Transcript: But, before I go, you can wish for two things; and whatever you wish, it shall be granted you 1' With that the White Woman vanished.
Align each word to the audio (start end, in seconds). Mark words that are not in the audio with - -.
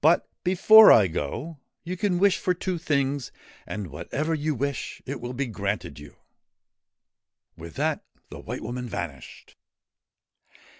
But, 0.00 0.28
before 0.42 0.90
I 0.90 1.06
go, 1.06 1.60
you 1.84 1.96
can 1.96 2.18
wish 2.18 2.36
for 2.36 2.52
two 2.52 2.78
things; 2.78 3.30
and 3.64 3.92
whatever 3.92 4.34
you 4.34 4.56
wish, 4.56 5.00
it 5.06 5.20
shall 5.20 5.32
be 5.34 5.46
granted 5.46 6.00
you 6.00 6.16
1' 7.54 7.58
With 7.58 7.74
that 7.76 8.02
the 8.28 8.40
White 8.40 8.62
Woman 8.62 8.88
vanished. 8.88 9.54